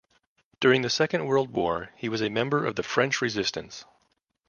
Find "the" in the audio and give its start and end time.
0.81-0.89, 2.75-2.81